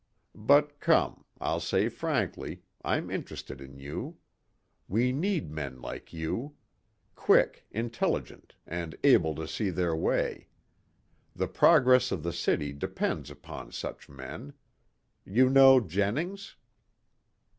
But 0.33 0.79
come, 0.79 1.25
I'll 1.39 1.59
say 1.59 1.87
frankly, 1.87 2.63
I'm 2.83 3.11
interested 3.11 3.61
in 3.61 3.77
you. 3.77 4.17
We 4.87 5.11
need 5.11 5.51
men 5.51 5.79
like 5.79 6.11
you. 6.11 6.55
Quick, 7.15 7.67
intelligent 7.69 8.55
and 8.65 8.95
able 9.03 9.35
to 9.35 9.47
see 9.47 9.69
their 9.69 9.95
way. 9.95 10.47
The 11.35 11.47
progress 11.47 12.11
of 12.11 12.23
the 12.23 12.33
city 12.33 12.73
depends 12.73 13.29
upon 13.29 13.73
such 13.73 14.09
men. 14.09 14.53
You 15.23 15.51
know 15.51 15.79
Jennings?" 15.79 16.55